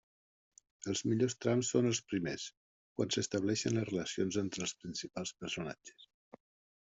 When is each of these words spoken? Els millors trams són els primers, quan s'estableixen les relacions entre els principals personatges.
Els 0.91 1.01
millors 1.09 1.35
trams 1.45 1.67
són 1.75 1.89
els 1.89 1.99
primers, 2.13 2.45
quan 2.99 3.13
s'estableixen 3.15 3.77
les 3.81 3.85
relacions 3.91 4.39
entre 4.43 4.65
els 4.67 4.73
principals 4.85 5.35
personatges. 5.45 6.07